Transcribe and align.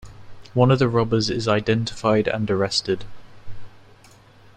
One 0.55 0.71
of 0.71 0.79
the 0.79 0.89
robbers 0.89 1.29
is 1.29 1.47
identified 1.47 2.27
and 2.27 2.49
arrested. 2.49 3.05